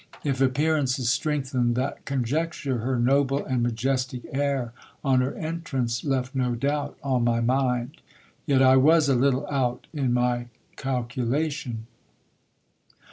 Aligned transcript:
If 0.23 0.41
appearances 0.41 1.11
strengthened 1.11 1.75
that 1.75 2.05
conjecture, 2.05 2.79
her 2.79 2.97
noble 2.97 3.45
and 3.45 3.61
majestic 3.61 4.23
air 4.33 4.73
on 5.03 5.21
her 5.21 5.35
entrance 5.35 6.03
left 6.03 6.33
no 6.33 6.55
doubt 6.55 6.97
on 7.03 7.23
my 7.23 7.39
mind. 7.39 8.01
Yet 8.47 8.63
I 8.63 8.77
was 8.77 9.09
a 9.09 9.15
little 9.15 9.45
out 9.47 9.85
in 9.93 10.11
my 10.11 10.47
calculation. 10.75 11.85